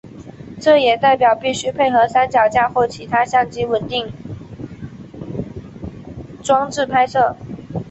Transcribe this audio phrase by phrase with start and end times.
[0.59, 4.11] 这也代表必须配合三脚架或其他相机稳定
[6.43, 7.37] 装置拍摄。